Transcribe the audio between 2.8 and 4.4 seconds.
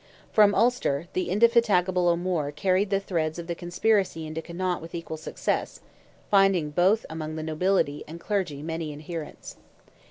the threads of the conspiracy